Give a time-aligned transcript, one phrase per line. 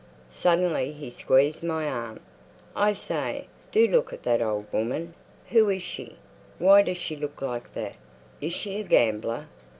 [0.31, 2.21] Suddenly he squeezed my arm.
[2.75, 5.13] "I say, do look at that old woman.
[5.49, 6.15] Who is she?
[6.57, 7.93] Why does she look like that?
[8.41, 9.45] Is she a gambler?"